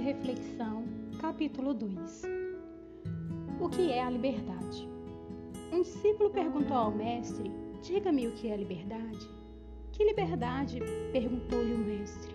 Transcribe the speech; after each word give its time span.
reflexão, 0.00 0.82
capítulo 1.20 1.72
2. 1.72 2.22
O 3.60 3.68
que 3.68 3.92
é 3.92 4.02
a 4.02 4.10
liberdade? 4.10 4.88
Um 5.72 5.82
discípulo 5.82 6.30
perguntou 6.30 6.76
ao 6.76 6.90
mestre: 6.90 7.48
Diga-me 7.80 8.26
o 8.26 8.32
que 8.32 8.50
é 8.50 8.56
liberdade. 8.56 9.30
Que 9.92 10.04
liberdade? 10.04 10.80
perguntou-lhe 11.12 11.74
o 11.74 11.78
mestre. 11.78 12.34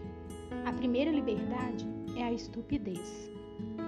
A 0.66 0.71
primeira 0.71 1.11
liberdade 1.11 1.86
é 2.16 2.24
a 2.24 2.32
estupidez. 2.32 3.30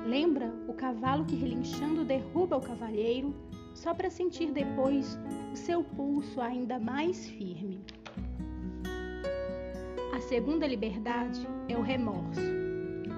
Lembra 0.05 0.53
o 0.67 0.73
cavalo 0.73 1.23
que 1.23 1.37
relinchando 1.37 2.03
derruba 2.03 2.57
o 2.57 2.61
cavalheiro 2.61 3.33
só 3.73 3.93
para 3.93 4.09
sentir 4.09 4.51
depois 4.51 5.17
o 5.53 5.55
seu 5.55 5.81
pulso 5.81 6.41
ainda 6.41 6.77
mais 6.77 7.29
firme. 7.29 7.79
A 10.13 10.19
segunda 10.19 10.67
liberdade 10.67 11.47
é 11.69 11.77
o 11.77 11.81
remorso. 11.81 12.68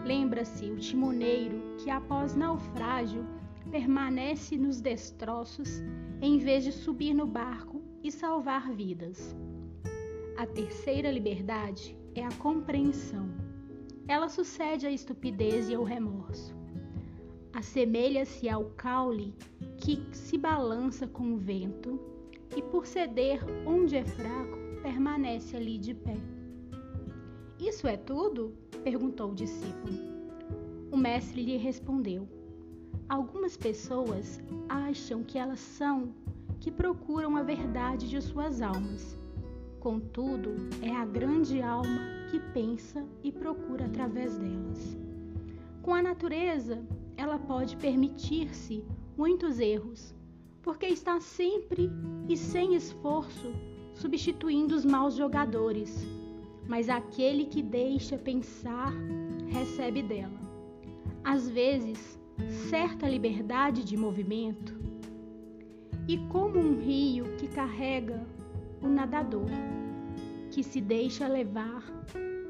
Lembra-se 0.06 0.66
o 0.72 0.78
timoneiro 0.78 1.62
que, 1.78 1.90
após 1.90 2.36
naufrágio, 2.36 3.26
permanece 3.70 4.58
nos 4.58 4.82
destroços 4.82 5.82
em 6.22 6.38
vez 6.38 6.64
de 6.64 6.72
subir 6.72 7.14
no 7.14 7.26
barco 7.26 7.82
e 8.04 8.12
salvar 8.12 8.72
vidas. 8.72 9.36
A 10.38 10.46
terceira 10.46 11.12
liberdade 11.12 11.96
é 12.16 12.26
a 12.26 12.32
compreensão. 12.34 13.30
Ela 14.08 14.28
sucede 14.28 14.88
à 14.88 14.92
estupidez 14.92 15.70
e 15.70 15.76
ao 15.76 15.84
remorso. 15.84 16.56
Assemelha-se 17.54 18.50
ao 18.50 18.66
caule 18.72 19.36
que 19.78 20.04
se 20.12 20.38
balança 20.38 21.08
com 21.08 21.34
o 21.34 21.38
vento 21.38 22.00
e, 22.56 22.62
por 22.62 22.86
ceder 22.86 23.40
onde 23.66 23.96
é 23.96 24.04
fraco, 24.04 24.58
permanece 24.82 25.56
ali 25.56 25.78
de 25.78 25.94
pé. 25.94 26.18
Isso 27.60 27.88
é 27.88 27.96
tudo? 27.96 28.54
perguntou 28.84 29.32
o 29.32 29.36
discípulo. 29.36 29.71
O 31.02 31.04
mestre 31.04 31.42
lhe 31.42 31.58
respondeu: 31.58 32.30
Algumas 33.10 33.58
pessoas 33.58 34.40
acham 34.70 35.24
que 35.24 35.36
elas 35.36 35.60
são 35.60 36.14
que 36.60 36.70
procuram 36.70 37.36
a 37.36 37.42
verdade 37.42 38.08
de 38.08 38.22
suas 38.22 38.62
almas. 38.62 39.18
Contudo, 39.80 40.52
é 40.80 40.96
a 40.96 41.04
grande 41.04 41.60
alma 41.60 42.02
que 42.30 42.40
pensa 42.54 43.04
e 43.24 43.32
procura 43.32 43.88
através 43.88 44.38
delas. 44.38 44.96
Com 45.82 45.92
a 45.92 46.04
natureza, 46.04 46.86
ela 47.18 47.40
pode 47.40 47.78
permitir-se 47.78 48.86
muitos 49.18 49.60
erros, 49.60 50.14
porque 50.62 50.86
está 50.86 51.20
sempre 51.20 51.90
e 52.30 52.38
sem 52.38 52.76
esforço 52.76 53.52
substituindo 53.96 54.76
os 54.76 54.86
maus 54.86 55.16
jogadores 55.16 56.06
mas 56.68 56.88
aquele 56.90 57.48
que 57.48 57.64
deixa 57.64 58.20
pensar 58.20 58.94
recebe 59.50 60.04
dela. 60.04 60.51
Às 61.24 61.50
vezes, 61.50 62.20
certa 62.70 63.08
liberdade 63.08 63.84
de 63.84 63.96
movimento, 63.96 64.80
e 66.08 66.18
como 66.30 66.60
um 66.60 66.80
rio 66.80 67.26
que 67.38 67.48
carrega 67.48 68.26
o 68.82 68.88
nadador, 68.88 69.50
que 70.50 70.64
se 70.64 70.82
deixa 70.82 71.28
levar 71.28 71.84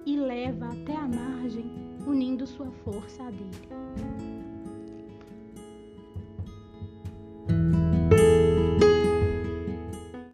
e 0.06 0.16
leva 0.16 0.68
até 0.68 0.96
a 0.96 1.08
margem, 1.08 1.66
unindo 2.08 2.48
sua 2.48 2.72
força 2.72 3.24
a 3.24 3.30
dele. 3.30 3.72